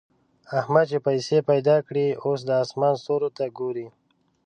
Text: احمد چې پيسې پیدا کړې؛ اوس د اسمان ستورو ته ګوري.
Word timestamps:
احمد 0.59 0.85
چې 0.91 0.97
پيسې 1.07 1.37
پیدا 1.49 1.77
کړې؛ 1.87 2.07
اوس 2.25 2.39
د 2.45 2.49
اسمان 2.63 2.93
ستورو 3.01 3.29
ته 3.37 3.45
ګوري. 3.57 3.87